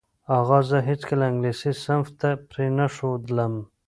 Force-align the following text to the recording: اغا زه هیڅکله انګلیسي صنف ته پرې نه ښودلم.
اغا 0.37 0.59
زه 0.69 0.77
هیڅکله 0.89 1.23
انګلیسي 1.27 1.71
صنف 1.83 2.07
ته 2.19 2.29
پرې 2.49 2.65
نه 2.77 2.85
ښودلم. 2.95 3.53